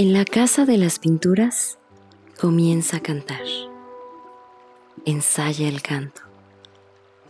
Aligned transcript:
En 0.00 0.12
la 0.12 0.24
casa 0.24 0.64
de 0.64 0.78
las 0.78 1.00
pinturas 1.00 1.76
comienza 2.40 2.98
a 2.98 3.00
cantar. 3.00 3.42
Ensaya 5.04 5.66
el 5.66 5.82
canto. 5.82 6.20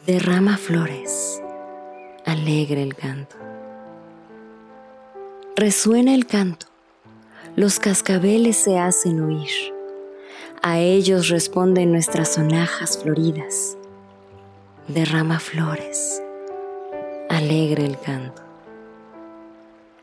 Derrama 0.06 0.58
flores. 0.58 1.40
Alegre 2.26 2.82
el 2.82 2.94
canto. 2.94 3.36
Resuena 5.56 6.14
el 6.14 6.26
canto. 6.26 6.66
Los 7.56 7.78
cascabeles 7.78 8.58
se 8.58 8.78
hacen 8.78 9.22
oír. 9.22 9.74
A 10.60 10.78
ellos 10.78 11.30
responden 11.30 11.90
nuestras 11.90 12.34
sonajas 12.34 12.98
floridas. 12.98 13.78
Derrama 14.88 15.40
flores. 15.40 16.22
Alegre 17.30 17.86
el 17.86 17.98
canto. 17.98 18.42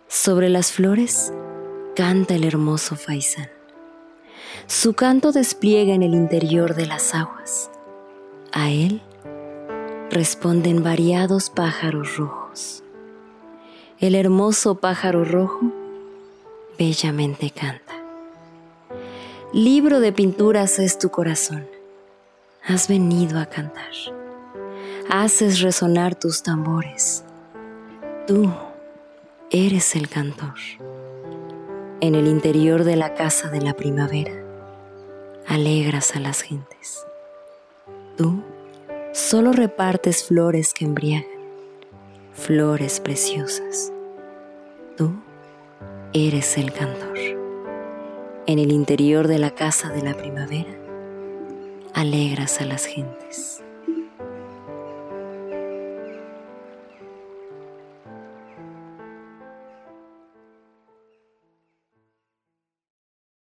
Sobre 0.07 0.49
las 0.49 0.71
flores 0.71 1.31
canta 1.95 2.35
el 2.35 2.43
hermoso 2.43 2.95
faisán. 2.95 3.49
Su 4.67 4.93
canto 4.93 5.31
despliega 5.31 5.93
en 5.93 6.03
el 6.03 6.13
interior 6.13 6.75
de 6.75 6.85
las 6.85 7.15
aguas. 7.15 7.71
A 8.51 8.69
él 8.69 9.01
responden 10.11 10.83
variados 10.83 11.49
pájaros 11.49 12.17
rojos. 12.17 12.83
El 13.99 14.13
hermoso 14.13 14.75
pájaro 14.75 15.23
rojo 15.23 15.71
bellamente 16.77 17.49
canta. 17.49 17.93
Libro 19.53 19.99
de 20.01 20.11
pinturas 20.11 20.79
es 20.79 20.99
tu 20.99 21.09
corazón. 21.09 21.65
Has 22.67 22.87
venido 22.87 23.39
a 23.39 23.45
cantar. 23.45 23.93
Haces 25.09 25.61
resonar 25.61 26.15
tus 26.15 26.43
tambores. 26.43 27.23
Tú 28.27 28.51
eres 29.49 29.95
el 29.95 30.09
cantor. 30.09 30.55
En 32.05 32.13
el 32.13 32.27
interior 32.27 32.83
de 32.83 32.95
la 32.95 33.15
casa 33.15 33.49
de 33.49 33.61
la 33.61 33.73
primavera, 33.73 34.31
alegras 35.47 36.15
a 36.15 36.19
las 36.19 36.43
gentes. 36.43 37.03
Tú 38.15 38.43
solo 39.11 39.53
repartes 39.53 40.23
flores 40.23 40.71
que 40.75 40.85
embriagan, 40.85 41.25
flores 42.31 42.99
preciosas. 42.99 43.91
Tú 44.95 45.15
eres 46.13 46.59
el 46.59 46.71
cantor. 46.73 47.17
En 48.45 48.59
el 48.59 48.71
interior 48.71 49.27
de 49.27 49.39
la 49.39 49.49
casa 49.49 49.89
de 49.89 50.03
la 50.03 50.13
primavera, 50.13 50.77
alegras 51.95 52.61
a 52.61 52.65
las 52.65 52.85
gentes. 52.85 53.63